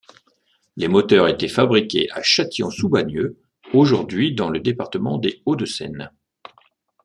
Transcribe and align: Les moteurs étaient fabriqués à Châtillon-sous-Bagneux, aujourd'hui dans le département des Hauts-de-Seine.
Les 0.77 0.87
moteurs 0.87 1.27
étaient 1.27 1.47
fabriqués 1.47 2.09
à 2.11 2.23
Châtillon-sous-Bagneux, 2.23 3.37
aujourd'hui 3.71 4.33
dans 4.33 4.49
le 4.49 4.59
département 4.59 5.19
des 5.19 5.43
Hauts-de-Seine. 5.45 6.09